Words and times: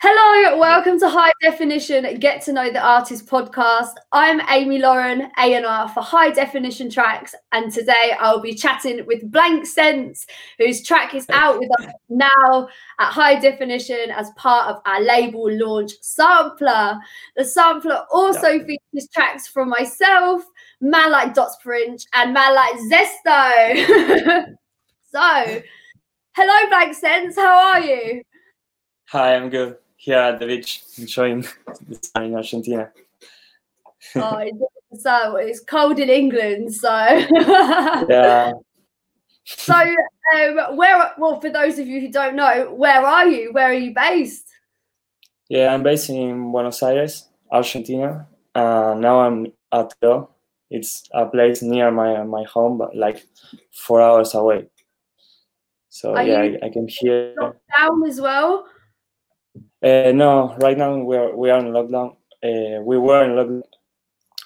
Hello, 0.00 0.56
welcome 0.58 0.96
to 1.00 1.08
High 1.08 1.32
Definition 1.42 2.20
Get 2.20 2.40
to 2.42 2.52
Know 2.52 2.70
the 2.70 2.78
Artist 2.78 3.26
podcast. 3.26 3.94
I'm 4.12 4.40
Amy 4.48 4.78
Lauren, 4.78 5.28
A&R 5.36 5.88
for 5.88 6.04
High 6.04 6.30
Definition 6.30 6.88
Tracks, 6.88 7.34
and 7.50 7.72
today 7.72 8.12
I'll 8.20 8.40
be 8.40 8.54
chatting 8.54 9.04
with 9.06 9.28
Blank 9.32 9.66
Sense, 9.66 10.24
whose 10.56 10.84
track 10.84 11.16
is 11.16 11.26
out 11.30 11.58
with 11.58 11.68
us 11.80 11.92
now 12.08 12.68
at 13.00 13.10
High 13.10 13.40
Definition 13.40 14.12
as 14.12 14.30
part 14.36 14.68
of 14.68 14.80
our 14.86 15.02
label 15.02 15.50
launch 15.50 15.94
Sampler. 16.00 17.00
The 17.36 17.44
Sampler 17.44 18.04
also 18.12 18.50
yeah. 18.50 18.66
features 18.66 19.08
tracks 19.12 19.48
from 19.48 19.68
myself, 19.68 20.44
Man 20.80 21.10
Like 21.10 21.34
Dots 21.34 21.56
Per 21.60 21.74
Inch, 21.74 22.04
and 22.14 22.32
Man 22.32 22.54
Like 22.54 22.76
Zesto. 22.88 24.56
so, 25.10 25.60
hello, 26.36 26.68
Blank 26.68 26.94
Sense, 26.94 27.34
how 27.34 27.72
are 27.72 27.80
you? 27.80 28.22
Hi, 29.08 29.34
I'm 29.34 29.50
good 29.50 29.76
here 29.98 30.16
at 30.16 30.38
the 30.38 30.46
beach 30.46 30.82
enjoying 30.96 31.42
the 31.86 32.00
sun 32.02 32.24
in 32.24 32.34
Argentina. 32.34 32.90
oh, 34.16 34.70
so 34.98 35.36
it's 35.36 35.60
cold 35.60 35.98
in 35.98 36.08
England, 36.08 36.74
so 36.74 36.88
yeah. 38.08 38.52
So, 39.44 39.72
um, 39.74 40.76
where? 40.76 41.12
Well, 41.16 41.40
for 41.40 41.48
those 41.48 41.78
of 41.78 41.86
you 41.86 42.02
who 42.02 42.12
don't 42.12 42.36
know, 42.36 42.70
where 42.74 43.00
are 43.00 43.26
you? 43.26 43.50
Where 43.52 43.70
are 43.70 43.72
you 43.72 43.94
based? 43.94 44.46
Yeah, 45.48 45.72
I'm 45.72 45.82
based 45.82 46.10
in 46.10 46.52
Buenos 46.52 46.82
Aires, 46.82 47.28
Argentina. 47.50 48.28
Uh, 48.54 48.94
now 48.98 49.20
I'm 49.20 49.46
at 49.72 49.94
Go. 50.02 50.28
It's 50.70 51.08
a 51.14 51.24
place 51.24 51.62
near 51.62 51.90
my 51.90 52.22
my 52.24 52.44
home, 52.44 52.76
but 52.76 52.94
like 52.94 53.26
four 53.72 54.02
hours 54.02 54.34
away. 54.34 54.66
So 55.88 56.14
are 56.14 56.22
yeah, 56.22 56.40
I, 56.40 56.66
I, 56.66 56.68
can 56.68 56.86
hear 56.86 57.34
down 57.74 58.06
as 58.06 58.20
well. 58.20 58.66
Uh, 59.82 60.12
no, 60.12 60.56
right 60.60 60.76
now 60.76 60.96
we 60.96 61.16
are 61.16 61.36
we 61.36 61.50
are 61.50 61.60
in 61.60 61.66
lockdown. 61.66 62.16
Uh, 62.42 62.82
we 62.82 62.98
were 62.98 63.24
in 63.24 63.32
lockdown 63.32 63.62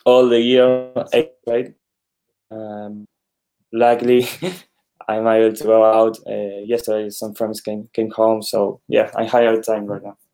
all 0.05 0.28
the 0.28 0.41
year, 0.41 0.92
right? 1.47 1.75
Um, 2.50 3.06
luckily, 3.72 4.27
I'm 5.08 5.27
able 5.27 5.56
to 5.56 5.64
go 5.64 5.84
out. 5.84 6.19
Uh, 6.27 6.60
yesterday, 6.64 7.08
some 7.10 7.34
friends 7.34 7.60
came 7.60 7.88
came 7.94 8.10
home, 8.10 8.42
so 8.42 8.80
yeah, 8.88 9.10
I 9.16 9.25
higher 9.25 9.60
time 9.62 9.86
right 9.86 10.03
now. 10.03 10.16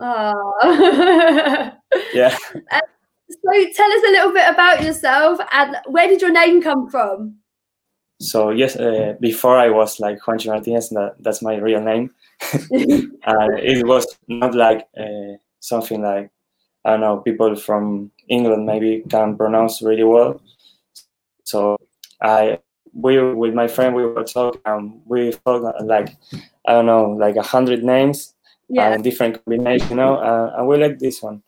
Oh. 0.00 1.72
yeah. 2.14 2.36
so 3.30 3.50
tell 3.74 3.92
us 3.92 4.04
a 4.08 4.10
little 4.10 4.32
bit 4.32 4.48
about 4.48 4.82
yourself 4.82 5.38
and 5.52 5.76
where 5.86 6.08
did 6.08 6.22
your 6.22 6.32
name 6.32 6.62
come 6.62 6.88
from? 6.88 7.36
So 8.20 8.50
yes, 8.50 8.76
uh, 8.76 9.14
before 9.20 9.58
I 9.58 9.68
was 9.68 10.00
like 10.00 10.20
Juancho 10.20 10.46
Martinez, 10.46 10.88
that, 10.90 11.16
that's 11.20 11.42
my 11.42 11.56
real 11.56 11.82
name. 11.82 12.10
And 12.52 13.58
it 13.58 13.86
was 13.86 14.06
not 14.28 14.54
like 14.54 14.86
uh, 14.98 15.36
something 15.60 16.02
like 16.02 16.30
I 16.84 16.90
don't 16.90 17.00
know 17.00 17.18
people 17.18 17.56
from 17.56 18.10
England 18.28 18.66
maybe 18.66 19.02
can 19.08 19.36
pronounce 19.36 19.82
really 19.82 20.04
well. 20.04 20.40
So 21.44 21.76
I 22.22 22.60
we 22.92 23.20
with 23.34 23.54
my 23.54 23.68
friend 23.68 23.94
we 23.94 24.06
were 24.06 24.24
talking 24.24 24.60
and 24.64 25.00
we 25.04 25.32
thought 25.32 25.62
like 25.84 26.16
I 26.66 26.72
don't 26.72 26.86
know 26.86 27.10
like 27.10 27.36
a 27.36 27.42
hundred 27.42 27.84
names 27.84 28.34
yeah. 28.68 28.92
and 28.92 29.04
different 29.04 29.44
combinations, 29.44 29.90
you 29.90 29.96
know, 29.96 30.16
uh, 30.16 30.54
and 30.56 30.66
we 30.66 30.76
like 30.76 30.98
this 30.98 31.22
one. 31.22 31.42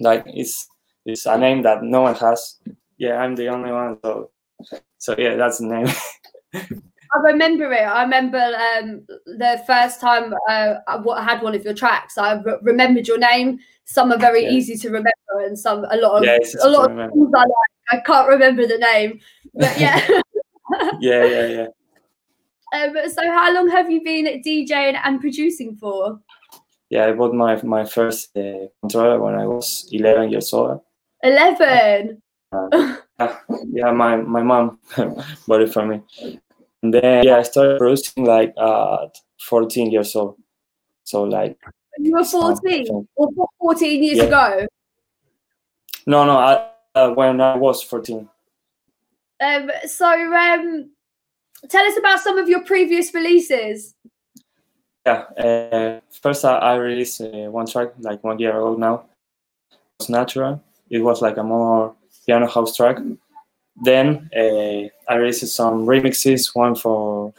Like 0.00 0.24
it's 0.26 0.68
it's 1.04 1.26
a 1.26 1.36
name 1.36 1.62
that 1.62 1.82
no 1.82 2.02
one 2.02 2.14
has. 2.16 2.56
Yeah, 2.98 3.18
I'm 3.18 3.34
the 3.34 3.48
only 3.48 3.72
one. 3.72 3.98
So 4.02 4.30
so 4.98 5.14
yeah, 5.18 5.36
that's 5.36 5.58
the 5.58 5.66
name. 5.66 6.82
I 7.14 7.18
remember 7.20 7.72
it. 7.72 7.82
I 7.82 8.02
remember 8.02 8.38
um, 8.38 9.06
the 9.26 9.62
first 9.66 10.00
time 10.00 10.34
uh, 10.48 10.74
I 10.86 11.24
had 11.24 11.42
one 11.42 11.54
of 11.54 11.64
your 11.64 11.74
tracks. 11.74 12.18
I 12.18 12.34
re- 12.34 12.58
remembered 12.62 13.08
your 13.08 13.18
name. 13.18 13.58
Some 13.84 14.12
are 14.12 14.18
very 14.18 14.44
yeah. 14.44 14.50
easy 14.50 14.76
to 14.76 14.88
remember, 14.88 15.10
and 15.38 15.58
some 15.58 15.84
a 15.90 15.96
lot 15.96 16.18
of 16.18 16.24
yeah, 16.24 16.38
a 16.62 16.68
lot 16.68 16.90
of 16.90 16.96
things 17.10 17.30
I 17.34 17.40
like. 17.40 17.50
I 17.90 18.00
can't 18.00 18.28
remember 18.28 18.66
the 18.66 18.78
name, 18.78 19.20
but 19.54 19.78
yeah. 19.80 20.06
yeah, 21.00 21.24
yeah, 21.24 21.46
yeah. 21.46 21.66
Um, 22.74 22.94
so, 23.08 23.22
how 23.22 23.52
long 23.52 23.68
have 23.70 23.90
you 23.90 24.02
been 24.04 24.42
DJing 24.42 25.00
and 25.02 25.20
producing 25.20 25.76
for? 25.76 26.20
Yeah, 26.90 27.06
I 27.06 27.12
bought 27.12 27.34
my 27.34 27.60
my 27.62 27.84
first 27.84 28.36
uh, 28.36 28.68
controller 28.80 29.20
when 29.20 29.34
I 29.34 29.46
was 29.46 29.88
eleven 29.92 30.30
years 30.30 30.52
old. 30.52 30.80
Eleven. 31.22 32.22
Uh, 32.52 32.96
yeah, 33.72 33.90
my 33.92 34.16
my 34.16 34.42
mom 34.42 34.78
bought 35.46 35.62
it 35.62 35.72
for 35.72 35.86
me. 35.86 36.02
And 36.82 36.94
then 36.94 37.24
yeah, 37.24 37.38
I 37.38 37.42
started 37.42 37.78
producing 37.78 38.24
like 38.24 38.54
at 38.56 39.18
14 39.40 39.90
years 39.90 40.14
old. 40.14 40.36
So 41.04 41.24
like 41.24 41.58
you 41.98 42.12
were 42.12 42.24
14 42.24 43.06
or 43.16 43.48
14 43.60 44.02
years 44.02 44.18
yeah. 44.18 44.24
ago? 44.24 44.66
No, 46.06 46.24
no, 46.24 46.38
I, 46.38 46.68
uh, 46.94 47.10
when 47.10 47.40
I 47.40 47.56
was 47.56 47.82
14. 47.82 48.28
Um, 49.40 49.70
so 49.86 50.06
um, 50.06 50.90
tell 51.68 51.84
us 51.86 51.98
about 51.98 52.20
some 52.20 52.38
of 52.38 52.48
your 52.48 52.64
previous 52.64 53.12
releases. 53.12 53.94
Yeah, 55.06 55.24
uh, 55.38 56.00
first 56.20 56.44
I, 56.44 56.56
I 56.58 56.74
released 56.76 57.20
uh, 57.20 57.50
one 57.50 57.66
track 57.66 57.88
like 58.00 58.22
one 58.24 58.38
year 58.38 58.50
ago 58.50 58.74
now. 58.76 59.04
It 59.70 59.78
was 60.00 60.08
natural. 60.08 60.62
It 60.90 61.00
was 61.00 61.22
like 61.22 61.36
a 61.36 61.42
more 61.42 61.94
piano 62.26 62.46
house 62.46 62.76
track. 62.76 62.98
Then 63.82 64.28
uh, 64.36 64.88
I 65.10 65.16
released 65.16 65.46
some 65.48 65.86
remixes, 65.86 66.54
one 66.54 66.74
for 66.74 67.32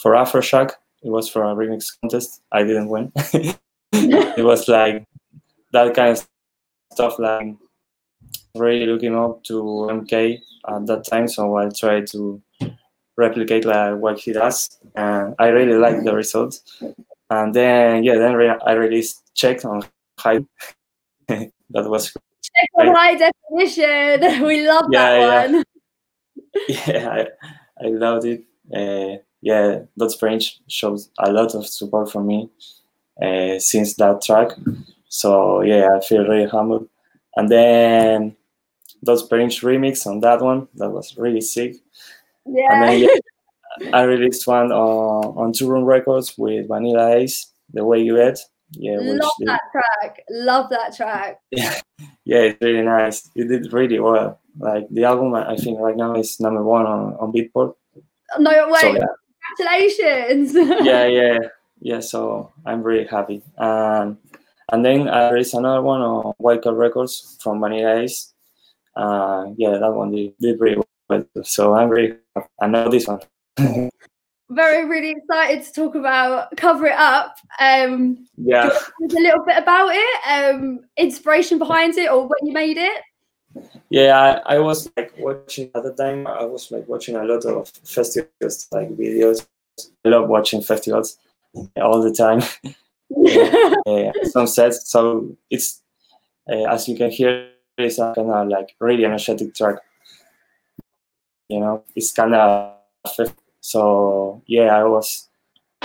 for 0.00 0.12
Afrojack. 0.12 0.72
It 1.02 1.10
was 1.10 1.28
for 1.28 1.42
a 1.44 1.54
remix 1.54 1.98
contest. 2.00 2.42
I 2.52 2.62
didn't 2.62 2.88
win. 2.88 3.12
it 3.92 4.44
was 4.44 4.68
like 4.68 5.04
that 5.72 5.94
kind 5.94 6.16
of 6.16 6.26
stuff, 6.92 7.18
like 7.18 7.54
really 8.54 8.86
looking 8.86 9.16
up 9.16 9.42
to 9.44 9.62
MK 9.90 10.40
at 10.68 10.86
that 10.86 11.04
time. 11.04 11.28
So 11.28 11.56
I 11.56 11.68
tried 11.68 12.06
to 12.08 12.40
replicate 13.16 13.64
like 13.64 13.96
what 13.96 14.18
he 14.18 14.32
does, 14.32 14.78
and 14.94 15.34
I 15.38 15.48
really 15.48 15.78
like 15.78 16.04
the 16.04 16.14
results. 16.14 16.82
And 17.30 17.54
then 17.54 18.04
yeah, 18.04 18.16
then 18.16 18.34
re- 18.34 18.60
I 18.66 18.72
released 18.72 19.22
Check 19.34 19.64
on 19.64 19.82
High. 20.18 20.40
that 21.28 21.50
was 21.70 22.12
Check 22.12 22.70
on 22.78 22.94
High 22.94 23.14
Definition. 23.16 24.42
We 24.46 24.66
love 24.68 24.86
yeah, 24.90 25.00
that 25.00 25.50
yeah. 25.50 25.52
one. 25.52 25.64
yeah, 26.68 27.08
I, 27.80 27.84
I 27.84 27.88
loved 27.88 28.26
it. 28.26 28.44
Uh, 28.74 29.22
yeah, 29.40 29.80
Dots 29.98 30.16
Per 30.16 30.28
Inch 30.28 30.60
shows 30.68 31.10
a 31.18 31.32
lot 31.32 31.54
of 31.54 31.66
support 31.66 32.10
for 32.10 32.22
me 32.22 32.48
uh, 33.20 33.58
since 33.58 33.94
that 33.96 34.22
track. 34.22 34.50
So 35.08 35.62
yeah, 35.62 35.96
I 35.96 36.00
feel 36.00 36.26
really 36.26 36.48
humbled. 36.48 36.88
And 37.36 37.48
then 37.48 38.36
Dots 39.04 39.24
Per 39.24 39.40
Inch 39.40 39.62
remix 39.62 40.06
on 40.06 40.20
that 40.20 40.40
one, 40.40 40.68
that 40.76 40.90
was 40.90 41.16
really 41.16 41.40
sick. 41.40 41.76
Yeah. 42.46 42.72
And 42.72 42.82
then 42.82 42.98
yeah, 43.80 43.90
I 43.92 44.02
released 44.02 44.46
one 44.46 44.70
on, 44.70 45.24
on 45.36 45.52
Toolroom 45.52 45.86
Records 45.86 46.36
with 46.38 46.68
Vanilla 46.68 47.16
Ace, 47.16 47.52
The 47.72 47.84
Way 47.84 48.02
You 48.02 48.16
Get. 48.16 48.38
Yeah, 48.72 48.98
love 49.00 49.32
that 49.40 49.60
track. 49.70 50.24
Love 50.30 50.70
that 50.70 50.96
track. 50.96 51.40
Yeah, 51.52 51.80
yeah, 52.24 52.38
it's 52.38 52.60
really 52.60 52.82
nice. 52.82 53.30
You 53.34 53.46
did 53.46 53.72
really 53.72 53.98
well. 53.98 54.40
Like 54.58 54.88
the 54.90 55.04
album, 55.04 55.34
I 55.34 55.56
think 55.56 55.78
right 55.80 55.96
now 55.96 56.14
is 56.14 56.40
number 56.40 56.62
one 56.62 56.86
on, 56.86 57.14
on 57.14 57.32
Beatport. 57.32 57.74
No 58.38 58.70
way! 58.70 58.80
So, 58.80 58.94
yeah. 58.94 59.04
Congratulations! 59.56 60.54
yeah, 60.86 61.06
yeah, 61.06 61.38
yeah. 61.80 62.00
So 62.00 62.52
I'm 62.64 62.82
really 62.82 63.06
happy. 63.06 63.42
And 63.56 64.16
and 64.70 64.84
then 64.84 65.08
I 65.08 65.30
released 65.30 65.54
another 65.54 65.82
one 65.82 66.00
on 66.00 66.32
Wildcard 66.40 66.78
Records 66.78 67.38
from 67.42 67.60
Vanilla 67.60 68.00
Ace. 68.00 68.32
Uh, 68.96 69.46
yeah, 69.56 69.78
that 69.78 69.92
one 69.92 70.12
did, 70.12 70.34
did 70.38 70.60
really 70.60 70.82
well. 71.08 71.24
So 71.42 71.74
I'm 71.74 71.88
really 71.88 72.16
happy. 72.34 72.48
I 72.60 72.66
know 72.68 72.90
this 72.90 73.06
one. 73.06 73.20
very 74.54 74.88
really 74.88 75.10
excited 75.10 75.64
to 75.64 75.72
talk 75.72 75.94
about 75.94 76.54
cover 76.56 76.86
it 76.86 76.98
up 76.98 77.36
um 77.60 78.26
yeah 78.36 78.68
a 78.68 79.06
little 79.06 79.44
bit 79.44 79.58
about 79.58 79.90
it 79.92 80.28
um 80.28 80.80
inspiration 80.96 81.58
behind 81.58 81.96
it 81.96 82.10
or 82.10 82.22
when 82.22 82.38
you 82.42 82.52
made 82.52 82.76
it 82.76 83.02
yeah, 83.90 84.40
I, 84.46 84.54
I 84.54 84.58
was 84.58 84.90
like 84.96 85.12
watching 85.18 85.70
at 85.74 85.82
the 85.82 85.92
time. 85.92 86.26
I 86.26 86.44
was 86.44 86.70
like 86.70 86.88
watching 86.88 87.16
a 87.16 87.24
lot 87.24 87.44
of 87.44 87.68
festivals, 87.68 88.66
like 88.72 88.90
videos. 88.96 89.46
I 90.04 90.08
love 90.08 90.28
watching 90.28 90.62
festivals 90.62 91.18
all 91.76 92.00
the 92.02 92.12
time. 92.12 92.40
yeah, 93.86 94.12
some 94.24 94.46
sets. 94.46 94.90
So 94.90 95.36
it's 95.50 95.82
uh, 96.50 96.64
as 96.72 96.88
you 96.88 96.96
can 96.96 97.10
hear, 97.10 97.50
it's 97.76 97.98
a 97.98 98.12
kind 98.16 98.30
of 98.30 98.48
like 98.48 98.74
really 98.80 99.04
energetic 99.04 99.54
track. 99.54 99.76
You 101.48 101.60
know, 101.60 101.84
it's 101.94 102.12
kind 102.12 102.34
of 102.34 102.76
so. 103.62 104.42
Yeah, 104.46 104.76
I 104.76 104.84
was 104.84 105.28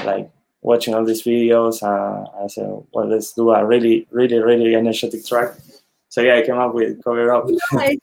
like 0.04 0.30
watching 0.62 0.94
all 0.94 1.06
these 1.06 1.24
videos. 1.24 1.82
and 1.82 2.28
I 2.44 2.48
said, 2.48 2.68
well, 2.92 3.08
let's 3.08 3.32
do 3.32 3.52
a 3.52 3.66
really, 3.66 4.06
really, 4.12 4.40
really 4.40 4.76
energetic 4.76 5.26
track 5.26 5.56
so 6.10 6.22
yeah, 6.22 6.36
I 6.36 6.42
came 6.42 6.58
up 6.58 6.74
with 6.74 7.04
cover 7.04 7.32
up. 7.32 7.48
Nice. 7.74 7.98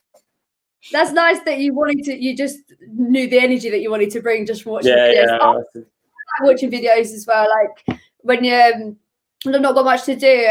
That's 0.93 1.13
nice 1.13 1.41
that 1.47 1.59
you 1.59 1.73
wanted 1.73 2.05
to. 2.05 2.15
You 2.15 2.37
just 2.37 2.59
knew 2.89 3.27
the 3.29 3.39
energy 3.39 3.71
that 3.71 3.81
you 3.81 3.91
wanted 3.91 4.11
to 4.11 4.21
bring 4.21 4.45
just 4.45 4.63
from 4.63 4.73
watching 4.73 4.91
yeah, 4.91 5.09
videos. 5.09 5.27
Yeah, 5.27 5.39
oh, 5.41 5.65
watching 6.43 6.71
videos 6.71 7.15
as 7.15 7.25
well. 7.27 7.49
Like 7.49 7.99
when 8.19 8.45
you 8.45 8.55
um, 8.55 8.97
I've 9.47 9.63
not 9.63 9.75
got 9.75 9.87
much 9.87 10.05
to 10.05 10.15
do 10.15 10.47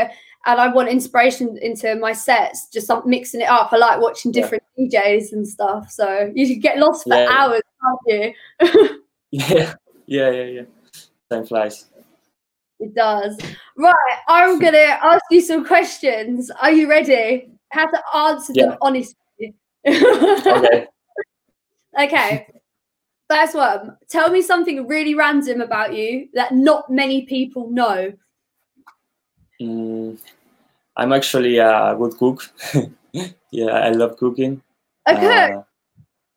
and 0.46 0.60
I 0.60 0.70
want 0.70 0.90
inspiration 0.90 1.58
into 1.62 1.96
my 1.98 2.14
sets, 2.14 2.68
just 2.68 2.88
some, 2.88 3.04
mixing 3.06 3.42
it 3.42 3.50
up. 3.50 3.72
I 3.72 3.78
like 3.78 4.02
watching 4.02 4.34
Yeah. 4.34 4.42
different 4.42 4.64
DJs 4.78 5.34
and 5.34 5.48
stuff. 5.48 5.92
So 5.92 6.32
you 6.34 6.48
could 6.48 6.64
get 6.64 6.80
lost 6.80 7.04
for 7.04 7.16
Yeah. 7.16 7.30
hours, 7.30 7.62
can't 8.08 8.36
you? 8.60 9.00
Yeah, 9.40 9.74
yeah, 10.06 10.30
yeah, 10.30 10.44
yeah. 10.44 10.62
Time 11.32 11.46
flies. 11.48 11.90
It 12.80 12.94
does. 12.94 13.36
Right, 13.76 14.18
I'm 14.28 14.60
gonna 14.60 15.00
ask 15.02 15.24
you 15.32 15.42
some 15.42 15.66
questions. 15.66 16.52
Are 16.62 16.72
you 16.72 16.88
ready? 16.88 17.50
Have 17.70 17.92
to 17.92 18.00
answer 18.16 18.54
them 18.54 18.78
honestly. 18.80 19.56
Okay. 19.88 20.88
okay. 22.00 22.48
First 23.28 23.56
one. 23.56 23.98
Tell 24.08 24.30
me 24.30 24.44
something 24.44 24.88
really 24.88 25.16
random 25.16 25.62
about 25.62 25.96
you 25.96 26.30
that 26.36 26.54
not 26.54 26.92
many 26.92 27.26
people 27.26 27.72
know. 27.72 28.14
Mm, 29.60 30.20
I'm 30.96 31.12
actually 31.12 31.58
a 31.58 31.96
good 31.98 32.18
cook. 32.18 32.44
yeah, 33.52 33.72
I 33.72 33.90
love 33.90 34.18
cooking. 34.18 34.62
Okay. 35.10 35.54
Uh, 35.54 35.62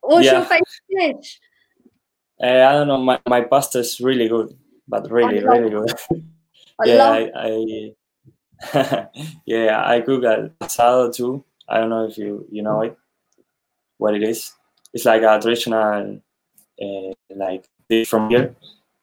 What's 0.01 0.31
your 0.33 0.45
favorite 0.45 1.19
dish? 1.21 1.41
Uh, 2.43 2.47
I 2.69 2.73
don't 2.73 2.89
know. 2.89 2.99
My 2.99 3.21
my 3.27 3.41
pasta 3.43 3.79
is 3.81 4.01
really 4.01 4.29
good, 4.29 4.57
but 4.89 5.11
really, 5.11 5.43
really 5.43 5.71
good. 5.71 5.93
I 6.79 6.85
yeah, 6.85 6.97
love 6.97 7.31
I, 7.35 7.93
I 8.73 9.09
yeah, 9.47 9.83
I 9.87 10.01
cook 10.01 10.25
a 10.25 10.51
asado 10.61 11.15
too. 11.15 11.45
I 11.69 11.79
don't 11.79 11.91
know 11.91 12.07
if 12.07 12.17
you 12.19 12.47
you 12.51 12.63
know 12.63 12.83
it, 12.83 12.97
what 13.99 14.15
it 14.15 14.23
is. 14.23 14.53
It's 14.93 15.05
like 15.05 15.23
a 15.23 15.39
traditional, 15.41 16.21
uh, 16.83 17.13
like 17.35 17.69
dish 17.89 18.09
from 18.09 18.31
here. 18.31 18.55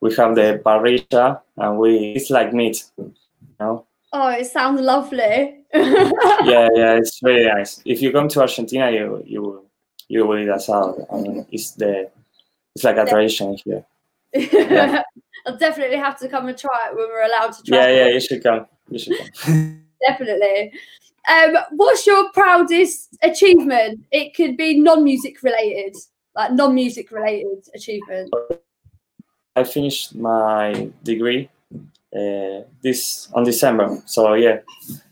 We 0.02 0.14
have 0.16 0.36
the 0.36 0.62
parrilla, 0.64 1.42
and 1.58 1.78
we 1.78 2.14
it's 2.16 2.30
like 2.30 2.54
meat. 2.54 2.84
You 2.98 3.14
know? 3.60 3.86
Oh, 4.12 4.30
it 4.30 4.46
sounds 4.46 4.82
lovely. 4.82 5.60
Yeah, 5.74 6.70
yeah, 6.76 6.94
it's 6.98 7.20
very 7.20 7.46
nice. 7.46 7.82
If 7.86 8.02
you 8.02 8.12
come 8.12 8.28
to 8.30 8.42
Argentina, 8.42 8.92
you 8.92 9.24
you 9.26 9.42
will- 9.42 9.66
you 10.10 10.28
will 10.28 10.38
eat 10.38 10.50
asado. 10.50 11.06
I 11.12 11.16
mean, 11.22 11.46
it's 11.52 11.72
the 11.72 12.10
it's 12.76 12.84
like 12.84 12.98
a 12.98 13.06
tradition 13.06 13.58
here. 13.64 13.86
I'll 15.46 15.58
definitely 15.58 15.98
have 15.98 16.18
to 16.20 16.30
come 16.30 16.48
and 16.48 16.58
try 16.58 16.90
it 16.90 16.96
when 16.96 17.08
we're 17.08 17.24
allowed 17.24 17.54
to 17.54 17.64
try. 17.64 17.78
Yeah, 17.78 17.88
it. 17.88 17.98
yeah, 17.98 18.14
you 18.14 18.22
should 18.22 18.44
come. 18.44 18.66
You 18.90 19.00
should 19.00 19.18
come. 19.36 19.84
definitely. 20.08 20.74
Um, 21.30 21.58
what's 21.72 22.06
your 22.06 22.32
proudest 22.32 23.16
achievement? 23.22 24.06
It 24.12 24.36
could 24.36 24.58
be 24.58 24.80
non-music 24.80 25.42
related, 25.44 25.96
like 26.36 26.52
non-music 26.52 27.12
related 27.12 27.64
achievement. 27.74 28.34
I 29.56 29.64
finished 29.64 30.16
my 30.16 30.90
degree 31.04 31.50
uh, 32.16 32.62
this 32.82 33.30
on 33.34 33.44
December. 33.44 34.02
So 34.06 34.34
yeah, 34.34 34.60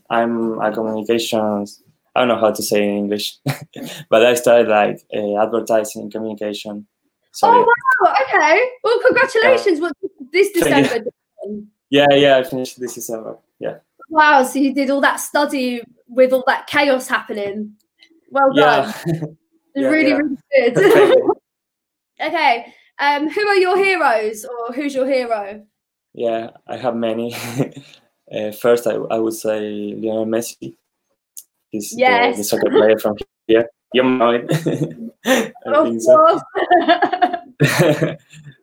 I'm 0.09 0.59
a 0.59 0.71
communications. 0.71 1.81
I 2.15 2.21
don't 2.21 2.27
know 2.27 2.39
how 2.39 2.51
to 2.51 2.63
say 2.63 2.83
in 2.83 2.97
English, 2.97 3.37
but 4.09 4.25
I 4.25 4.33
started 4.35 4.67
like 4.67 5.01
uh, 5.15 5.41
advertising 5.41 6.11
communication. 6.11 6.87
So 7.31 7.47
oh 7.49 7.59
wow! 8.03 8.13
Okay. 8.23 8.69
Well, 8.83 8.99
congratulations. 9.05 9.79
What 9.79 9.93
this 10.31 10.51
December? 10.53 11.05
yeah, 11.89 12.05
yeah, 12.11 12.37
I 12.37 12.43
finished 12.43 12.79
this 12.79 12.95
December. 12.95 13.37
Yeah, 13.59 13.77
Wow! 14.09 14.43
So 14.43 14.59
you 14.59 14.73
did 14.73 14.89
all 14.89 15.01
that 15.01 15.17
study 15.17 15.81
with 16.07 16.33
all 16.33 16.43
that 16.47 16.67
chaos 16.67 17.07
happening. 17.07 17.75
Well 18.29 18.53
done. 18.53 18.93
yeah. 19.05 19.21
Yeah, 19.73 19.87
really, 19.87 20.11
really 20.13 20.35
good. 20.73 21.23
Okay. 22.21 22.73
Um, 22.99 23.29
who 23.29 23.41
are 23.47 23.55
your 23.55 23.77
heroes, 23.77 24.45
or 24.45 24.73
who's 24.73 24.93
your 24.93 25.07
hero? 25.07 25.65
yeah, 26.13 26.49
I 26.67 26.75
have 26.77 26.95
many. 26.95 27.33
uh, 28.35 28.51
first, 28.51 28.85
I, 28.85 28.95
I 28.95 29.17
would 29.17 29.33
say 29.33 29.93
Lionel 29.95 30.25
Messi. 30.25 30.75
He's 31.69 31.91
the, 31.91 31.95
the 31.95 32.01
Yes. 32.01 32.49
soccer 32.49 32.69
player 32.69 32.99
from 32.99 33.15
here. 33.47 33.65
You 33.93 34.03
know 34.03 34.31
it. 34.31 35.10
I 35.65 35.71
Of 35.75 35.87
think 35.87 36.01
so. 36.01 36.17
course. 36.17 36.41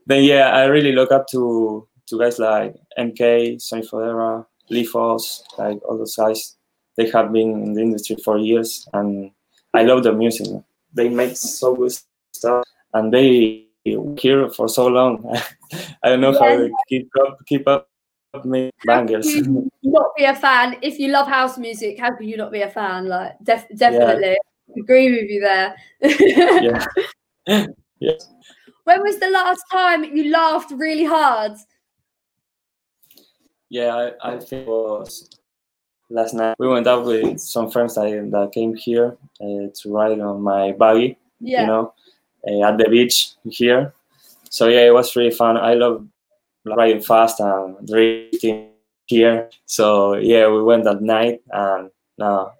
then 0.06 0.24
yeah, 0.24 0.50
I 0.50 0.64
really 0.64 0.92
look 0.92 1.12
up 1.12 1.26
to 1.28 1.86
to 2.06 2.18
guys 2.18 2.38
like 2.38 2.74
MK, 2.98 3.60
Sonny 3.60 3.82
Fodera, 3.82 4.46
Lee 4.70 4.84
Foss, 4.84 5.44
like 5.58 5.78
all 5.88 5.98
those 5.98 6.16
guys. 6.16 6.56
They 6.96 7.08
have 7.10 7.32
been 7.32 7.52
in 7.62 7.74
the 7.74 7.82
industry 7.82 8.16
for 8.24 8.38
years, 8.38 8.88
and 8.92 9.30
I 9.74 9.82
love 9.82 10.02
their 10.02 10.14
music. 10.14 10.48
They 10.94 11.08
make 11.08 11.36
so 11.36 11.76
good 11.76 11.92
stuff, 12.32 12.64
and 12.94 13.12
they 13.12 13.66
here 14.16 14.48
for 14.50 14.68
so 14.68 14.86
long. 14.86 15.24
I 16.02 16.08
don't 16.08 16.20
know 16.20 16.32
how 16.32 16.48
Yeah. 16.48 16.56
they 16.56 16.70
keep 16.88 17.08
up 17.20 17.38
keep 17.46 17.68
up 17.68 17.88
making 18.44 18.72
bangers. 18.84 19.26
How 19.34 19.42
can 19.42 19.70
you 19.82 19.92
not 19.92 20.10
be 20.16 20.24
a 20.24 20.34
fan 20.34 20.76
if 20.82 20.98
you 20.98 21.08
love 21.08 21.28
house 21.28 21.58
music? 21.58 21.98
How 22.00 22.14
can 22.16 22.26
you 22.28 22.36
not 22.36 22.50
be 22.50 22.62
a 22.62 22.70
fan? 22.70 23.06
Like, 23.06 23.36
def- 23.42 23.68
definitely 23.76 24.36
agree 24.80 25.10
with 25.10 25.30
you 25.30 25.40
there. 25.40 25.76
yeah, 26.00 26.86
yes. 27.98 28.28
when 28.84 29.02
was 29.02 29.18
the 29.18 29.30
last 29.30 29.62
time 29.72 30.04
you 30.04 30.30
laughed 30.30 30.70
really 30.72 31.04
hard? 31.04 31.52
Yeah, 33.70 34.12
I, 34.22 34.32
I 34.32 34.38
think 34.38 34.62
it 34.62 34.68
was 34.68 35.28
last 36.10 36.34
night. 36.34 36.56
We 36.58 36.68
went 36.68 36.86
out 36.86 37.04
with 37.04 37.38
some 37.40 37.70
friends 37.70 37.94
that, 37.96 38.10
that 38.32 38.52
came 38.52 38.74
here 38.74 39.16
uh, 39.40 39.68
to 39.74 39.92
ride 39.92 40.20
on 40.20 40.42
my 40.42 40.72
buggy, 40.72 41.18
Yeah. 41.40 41.62
you 41.62 41.66
know, 41.66 41.92
uh, 42.48 42.64
at 42.64 42.78
the 42.78 42.88
beach 42.88 43.30
here. 43.44 43.92
So 44.50 44.68
yeah, 44.68 44.86
it 44.86 44.94
was 44.94 45.14
really 45.16 45.30
fun. 45.30 45.56
I 45.56 45.74
love 45.74 46.06
riding 46.64 47.02
fast 47.02 47.40
and 47.40 47.86
drifting 47.86 48.70
here. 49.06 49.50
So 49.66 50.14
yeah, 50.14 50.48
we 50.48 50.62
went 50.62 50.86
at 50.86 51.02
night 51.02 51.40
and 51.50 51.90
no, 52.16 52.52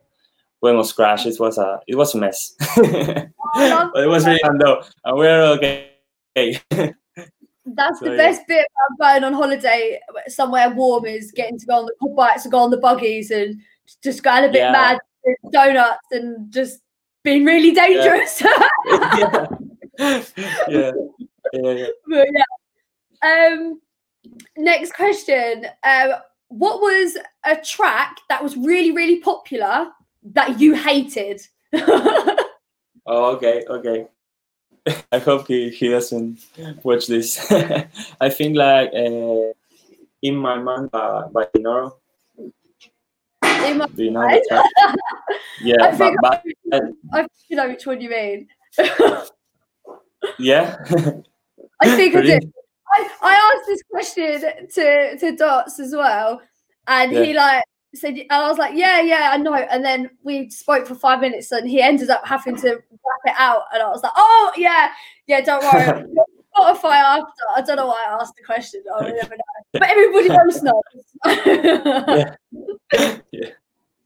we 0.63 0.71
almost 0.71 0.97
crashed. 0.97 1.27
It 1.27 1.39
was 1.39 1.59
a 1.59 1.81
it 1.87 1.95
was 1.95 2.15
a 2.15 2.19
mess, 2.19 2.55
but 2.77 2.85
it 3.57 4.09
was 4.09 4.27
really 4.27 4.41
fun 4.41 4.59
though, 4.59 4.83
and 5.05 5.19
we're 5.19 5.43
okay. 5.57 5.91
That's 7.75 7.99
So, 8.01 8.07
the 8.07 8.13
yeah. 8.13 8.17
best 8.17 8.43
bit 8.49 8.67
about 8.99 9.21
going 9.21 9.25
on 9.25 9.33
holiday 9.35 10.01
somewhere 10.27 10.71
warm 10.71 11.05
is 11.05 11.33
getting 11.33 11.59
to 11.59 11.67
go 11.67 11.75
on 11.75 11.87
the 11.87 11.95
quad 12.01 12.17
bikes 12.17 12.45
and 12.45 12.53
go 12.53 12.59
on 12.61 12.71
the 12.71 12.79
buggies 12.79 13.31
and 13.31 13.61
just 14.03 14.23
going 14.23 14.45
a 14.45 14.49
bit 14.49 14.61
Yeah. 14.61 14.73
mad 14.73 14.99
with 15.25 15.53
donuts 15.53 16.07
and 16.13 16.51
just 16.53 16.81
being 17.25 17.45
really 17.45 17.73
dangerous. 17.73 18.41
yeah. 18.87 19.47
yeah, 19.99 20.23
yeah, 20.69 20.93
yeah. 21.53 21.87
but 22.07 22.27
yeah. 22.33 22.45
Um, 23.23 23.81
next 24.57 24.95
question. 24.95 25.67
Um, 25.85 26.13
what 26.49 26.81
was 26.81 27.19
a 27.45 27.57
track 27.57 28.17
that 28.31 28.43
was 28.43 28.57
really, 28.57 28.93
really 28.93 29.21
popular 29.21 29.89
that 30.35 30.61
you 30.61 30.75
hated? 30.75 31.41
Oh, 33.11 33.37
okay, 33.37 33.65
okay. 33.67 34.07
I 35.13 35.19
hope 35.19 35.47
he, 35.49 35.71
he 35.71 35.89
doesn't 35.89 36.41
watch 36.83 37.07
this. 37.07 37.51
I 38.21 38.29
think 38.29 38.55
like 38.55 38.91
uh, 38.95 39.53
in 40.23 40.37
my 40.37 40.59
mind 40.59 40.91
by, 40.91 41.23
by 41.33 41.47
Noro. 41.57 41.93
In 43.43 43.79
my- 43.79 43.87
Do 43.87 44.05
you 44.05 44.11
know 44.11 44.29
the 44.29 44.45
track? 44.47 44.67
I 44.77 44.95
Yeah, 45.63 45.97
but, 45.97 46.15
but 46.21 46.43
I 47.13 47.21
think 47.23 47.31
I 47.51 47.55
know 47.55 47.69
which 47.69 47.87
one 47.87 48.01
you 48.03 48.11
mean. 48.11 48.49
yeah, 50.39 50.77
I 51.81 51.97
think 51.97 52.15
I 52.15 52.21
did. 52.21 52.53
I, 52.93 53.11
I 53.23 53.55
asked 53.55 53.67
this 53.69 53.83
question 53.91 54.69
to 54.75 55.17
to 55.19 55.35
Dots 55.37 55.81
as 55.81 55.95
well, 55.95 56.43
and 56.87 57.11
he 57.11 57.33
like 57.33 57.65
said, 57.97 58.15
and 58.19 58.31
I 58.31 58.49
was 58.49 58.59
like, 58.59 58.75
yeah, 58.75 59.01
yeah, 59.01 59.31
I 59.33 59.37
know. 59.37 59.55
And 59.55 59.85
then 59.85 60.11
we 60.23 60.51
spoke 60.51 60.87
for 60.87 60.95
five 60.95 61.21
minutes, 61.21 61.53
and 61.53 61.69
he 61.69 61.81
ended 61.81 62.11
up 62.11 62.27
having 62.27 62.57
to 62.57 62.69
wrap 62.69 63.25
it 63.27 63.35
out, 63.39 63.63
and 63.73 63.83
I 63.83 63.89
was 63.89 64.03
like, 64.03 64.13
oh 64.17 64.53
yeah, 64.57 64.91
yeah, 65.27 65.41
don't 65.41 65.63
worry. 65.63 66.05
Spotify 66.57 66.97
after. 66.97 67.45
I 67.55 67.61
don't 67.61 67.77
know 67.77 67.87
why 67.87 68.05
I 68.09 68.15
asked 68.21 68.35
the 68.37 68.43
question. 68.43 68.83
I 68.93 69.05
will 69.05 69.15
never 69.15 69.37
know. 69.37 69.43
But 69.75 69.91
everybody 69.91 70.31
else 70.31 70.63
knows. 70.63 70.83
yeah. 73.33 73.49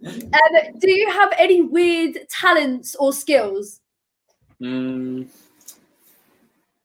Um, 0.04 0.78
do 0.80 0.90
you 0.90 1.08
have 1.10 1.32
any 1.38 1.62
weird 1.62 2.18
talents 2.28 2.96
or 2.96 3.12
skills? 3.12 3.80
Mm, 4.60 5.28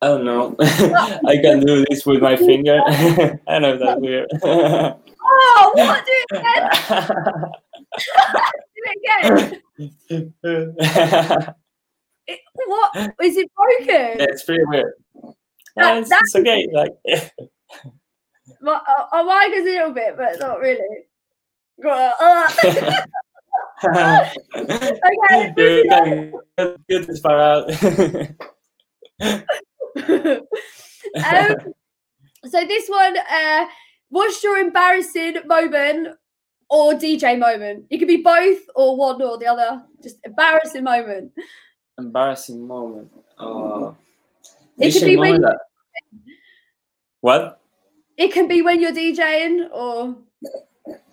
I 0.01 0.07
don't 0.07 0.25
know. 0.25 0.55
I 0.59 1.37
can 1.41 1.59
do 1.61 1.83
this 1.89 2.05
with 2.05 2.21
my 2.21 2.35
finger. 2.37 2.79
I 3.47 3.57
know 3.59 3.77
that's 3.77 3.99
weird. 3.99 4.27
Oh, 4.43 5.71
what? 5.73 6.05
Do 6.05 6.11
it 6.11 6.39
again. 6.39 6.69
Do 8.75 8.75
it 8.75 8.91
again. 10.47 11.53
It, 12.29 12.39
what 12.67 12.91
is 13.23 13.37
it 13.37 13.49
broken? 13.55 14.19
it's 14.19 14.43
pretty 14.43 14.65
weird. 14.65 14.93
That- 15.77 15.95
Uh, 15.97 16.01
it's, 16.01 16.11
it's 16.11 16.35
okay. 16.35 16.67
Like 16.73 16.91
My, 18.61 18.81
uh, 19.13 19.23
mine 19.23 19.53
is 19.53 19.61
a 19.61 19.65
little 19.69 19.93
bit, 19.93 20.17
but 20.17 20.37
not 20.39 20.59
really. 20.59 21.07
Uh, 21.85 22.47
okay, 23.85 24.31
You're 25.55 25.55
moving 25.55 25.91
on. 25.91 25.99
getting 26.05 26.31
good, 26.57 26.77
good 26.89 27.03
this 27.07 27.19
far 27.19 27.39
out. 27.39 27.69
um, 31.25 31.55
so 32.45 32.65
this 32.65 32.87
one, 32.87 33.17
uh, 33.17 33.65
what's 34.09 34.43
your 34.43 34.57
embarrassing 34.57 35.35
moment 35.45 36.09
or 36.69 36.93
DJ 36.93 37.37
moment? 37.37 37.85
It 37.89 37.97
could 37.99 38.07
be 38.07 38.17
both 38.23 38.59
or 38.75 38.95
one 38.95 39.21
or 39.21 39.37
the 39.37 39.47
other. 39.47 39.83
Just 40.03 40.17
embarrassing 40.23 40.83
moment. 40.83 41.31
Embarrassing 41.97 42.65
moment. 42.65 43.11
Uh, 43.39 43.91
It 44.79 44.93
could 44.93 45.05
be 45.05 45.17
when- 45.17 45.41
that- 45.41 45.59
What? 47.21 47.59
It 48.17 48.31
can 48.33 48.47
be 48.47 48.61
when 48.61 48.79
you're 48.81 48.91
DJing 48.93 49.69
or 49.71 50.15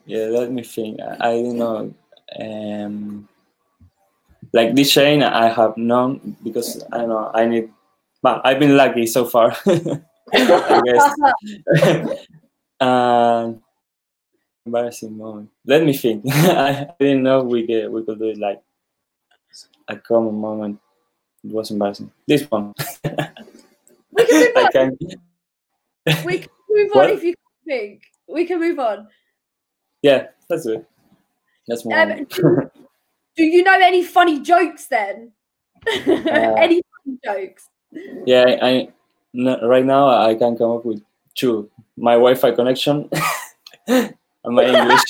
Yeah, 0.06 0.26
let 0.26 0.50
me 0.52 0.62
think. 0.62 1.00
I, 1.00 1.16
I 1.30 1.42
don't 1.42 1.58
know. 1.58 1.94
Um, 2.38 3.28
like 4.52 4.74
this 4.74 4.92
chain, 4.92 5.22
I 5.22 5.48
have 5.48 5.76
none 5.76 6.36
because 6.42 6.82
I 6.92 6.98
don't 6.98 7.08
know. 7.08 7.30
I 7.34 7.46
need, 7.46 7.70
but 8.24 8.40
I've 8.42 8.58
been 8.58 8.74
lucky 8.74 9.06
so 9.06 9.26
far. 9.26 9.54
I 10.32 10.80
guess. 10.86 11.14
and 12.80 13.60
embarrassing 14.66 15.18
moment. 15.18 15.50
Let 15.66 15.84
me 15.84 15.92
think. 15.92 16.24
I, 16.32 16.88
didn't 16.98 17.22
know 17.22 17.42
we 17.44 17.66
could 17.66 17.92
we 17.92 18.02
could 18.02 18.18
do 18.18 18.30
it 18.30 18.38
like 18.38 18.62
a 19.88 19.96
common 19.96 20.36
moment. 20.36 20.80
It 21.44 21.52
was 21.52 21.70
embarrassing. 21.70 22.10
This 22.26 22.50
one. 22.50 22.72
we 24.10 24.24
can 24.24 24.40
move 24.40 24.56
on. 24.56 24.72
can. 24.72 24.96
We 26.24 26.38
can 26.38 26.48
move 26.70 26.90
on 26.94 26.98
What? 26.98 27.10
if 27.10 27.22
you 27.22 27.34
think. 27.66 28.04
We 28.26 28.46
can 28.46 28.58
move 28.58 28.78
on. 28.78 29.08
Yeah, 30.00 30.28
that's 30.48 30.64
it. 30.64 30.88
That's 31.68 31.84
my 31.84 31.94
Um, 31.94 32.24
do, 32.24 32.70
do 33.36 33.44
you 33.44 33.62
know 33.62 33.78
any 33.78 34.02
funny 34.02 34.40
jokes 34.40 34.86
then? 34.86 35.32
any 35.86 36.80
funny 36.80 37.18
jokes? 37.22 37.68
Yeah, 38.26 38.56
I 38.62 38.88
no, 39.32 39.60
right 39.66 39.84
now 39.84 40.08
I 40.08 40.34
can 40.34 40.56
come 40.56 40.70
up 40.72 40.84
with 40.84 41.02
two: 41.34 41.70
my 41.96 42.14
Wi-Fi 42.14 42.52
connection 42.52 43.08
and 43.86 44.14
my 44.44 44.64
English. 44.64 45.02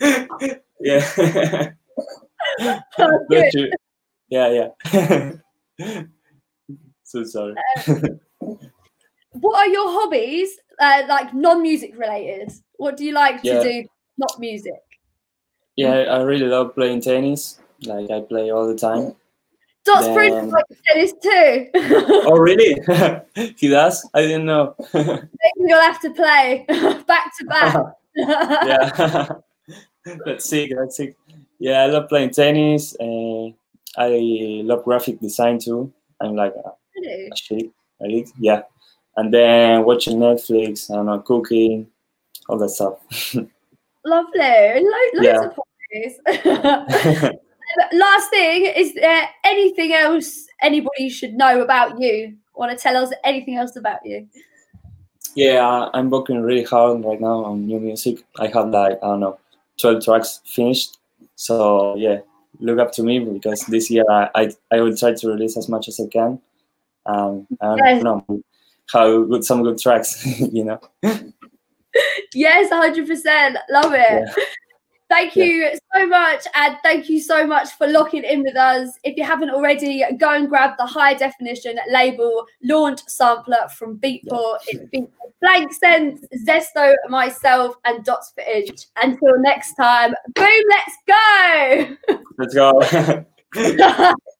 yeah, 0.80 1.70
good. 3.28 3.50
two. 3.52 3.70
yeah, 4.28 4.70
yeah. 4.98 5.32
so 7.04 7.24
sorry. 7.24 7.54
What 9.32 9.56
are 9.56 9.68
your 9.68 9.88
hobbies? 9.88 10.58
Uh, 10.78 11.02
like 11.08 11.34
non-music 11.34 11.96
related. 11.96 12.52
What 12.78 12.96
do 12.96 13.04
you 13.04 13.12
like 13.12 13.40
Yeah. 13.42 13.62
to 13.62 13.82
do? 13.82 13.88
Not 14.18 14.38
music. 14.40 14.80
Yeah, 15.76 15.92
I 15.92 16.22
really 16.22 16.46
love 16.46 16.74
playing 16.74 17.00
tennis. 17.02 17.60
Like 17.86 18.10
I 18.10 18.20
play 18.20 18.50
all 18.50 18.66
the 18.66 18.76
time. 18.76 19.14
Dot's 19.94 20.06
Then- 20.06 20.50
likes 20.50 20.80
tennis 20.86 21.12
too. 21.22 21.68
Oh, 22.26 22.36
really? 22.38 22.74
he 23.56 23.68
does? 23.68 24.08
I 24.14 24.22
didn't 24.22 24.46
know. 24.46 24.74
You'll 25.56 25.80
have 25.80 26.00
to 26.02 26.10
play 26.10 26.64
back 27.06 27.32
to 27.38 27.44
back. 27.46 27.76
yeah. 28.16 29.28
that's 30.26 30.48
sick. 30.48 30.72
That's 30.76 30.96
sick. 30.96 31.16
Yeah, 31.58 31.82
I 31.82 31.86
love 31.86 32.08
playing 32.08 32.30
tennis. 32.30 32.94
Uh, 33.00 33.46
I 33.96 34.62
love 34.64 34.84
graphic 34.84 35.20
design 35.20 35.58
too. 35.58 35.92
I'm 36.20 36.34
like 36.36 36.54
a, 36.54 36.72
Really? 36.96 37.28
a 37.32 37.36
shit. 37.36 37.70
a 38.00 38.08
geek, 38.08 38.28
Yeah. 38.38 38.62
And 39.16 39.32
then 39.34 39.84
watching 39.84 40.18
Netflix 40.18 40.88
and 40.90 41.10
uh, 41.10 41.18
cooking, 41.18 41.88
all 42.48 42.58
that 42.58 42.70
stuff. 42.70 42.94
Lovely. 44.04 44.80
Lo- 44.80 45.10
loads 45.14 45.26
Yeah. 45.26 45.44
of 45.44 45.58
hobbies. 45.58 47.38
Last 47.92 48.30
thing, 48.30 48.66
is 48.66 48.94
there 48.94 49.28
anything 49.44 49.92
else 49.92 50.46
anybody 50.62 51.08
should 51.08 51.34
know 51.34 51.60
about 51.62 52.00
you? 52.00 52.36
Want 52.54 52.76
to 52.76 52.82
tell 52.82 52.96
us 52.96 53.12
anything 53.24 53.56
else 53.56 53.76
about 53.76 54.04
you? 54.04 54.26
yeah, 55.34 55.88
I'm 55.94 56.10
working 56.10 56.42
really 56.42 56.64
hard 56.64 57.04
right 57.04 57.20
now 57.20 57.44
on 57.44 57.66
new 57.66 57.78
music. 57.78 58.24
I 58.38 58.48
have 58.48 58.68
like, 58.70 58.98
I 59.02 59.06
don't 59.06 59.20
know, 59.20 59.38
12 59.80 60.04
tracks 60.04 60.40
finished. 60.44 60.98
So 61.36 61.94
yeah, 61.96 62.18
look 62.58 62.78
up 62.78 62.92
to 62.92 63.02
me 63.02 63.20
because 63.20 63.60
this 63.66 63.90
year 63.90 64.04
I, 64.10 64.28
I, 64.34 64.50
I 64.72 64.80
will 64.80 64.96
try 64.96 65.12
to 65.14 65.28
release 65.28 65.56
as 65.56 65.68
much 65.68 65.88
as 65.88 66.00
I 66.00 66.06
can. 66.08 66.40
Um, 67.06 67.46
I 67.60 67.76
Yes. 67.76 68.02
don't 68.02 68.28
know 68.28 68.42
how 68.92 69.22
good 69.22 69.44
some 69.44 69.62
good 69.62 69.78
tracks, 69.78 70.26
you 70.52 70.64
know. 70.64 70.80
Yes, 72.34 72.70
100%. 72.70 73.56
Love 73.70 73.92
it. 73.94 74.24
Yeah. 74.26 74.44
Thank 75.10 75.34
Yeah. 75.34 75.44
you 75.44 75.78
so 75.94 76.06
much. 76.06 76.46
And 76.54 76.76
thank 76.84 77.08
you 77.08 77.20
so 77.20 77.44
much 77.44 77.70
for 77.72 77.86
locking 77.88 78.22
in 78.22 78.42
with 78.42 78.56
us. 78.56 78.96
If 79.02 79.16
you 79.16 79.24
haven't 79.24 79.50
already, 79.50 80.04
go 80.18 80.30
and 80.30 80.48
grab 80.48 80.76
the 80.78 80.86
high 80.86 81.14
definition 81.14 81.78
label 81.90 82.46
launch 82.62 83.00
sampler 83.08 83.68
from 83.76 83.98
Beatport. 83.98 84.58
It's 84.68 84.84
Beatport 84.94 85.32
Blank 85.40 85.72
Sense, 85.72 86.24
Zesto, 86.46 86.94
myself, 87.08 87.74
and 87.84 88.04
Dots 88.04 88.32
Per 88.36 88.44
Inch. 88.44 88.86
Until 89.02 89.38
next 89.40 89.74
time, 89.74 90.14
boom, 90.34 90.64
let's 90.70 90.96
go. 91.06 91.96
Let's 92.38 92.54
go. 92.54 93.24